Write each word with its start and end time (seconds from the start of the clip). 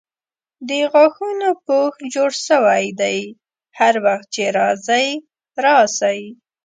د 0.69 0.69
غاښونو 0.91 1.49
پوښ 1.65 1.93
جوړ 2.13 2.31
سوی 2.47 2.83
دی 3.01 3.19
هر 3.79 3.93
وخت 4.05 4.27
چې 4.35 4.43
راځئ 4.59 5.07
راسئ. 5.65 6.19